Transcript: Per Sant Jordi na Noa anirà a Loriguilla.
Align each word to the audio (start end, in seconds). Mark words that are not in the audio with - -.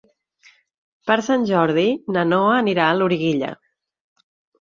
Per 1.09 1.17
Sant 1.27 1.43
Jordi 1.49 1.83
na 2.15 2.23
Noa 2.29 2.55
anirà 2.63 2.87
a 2.87 2.95
Loriguilla. 3.01 3.51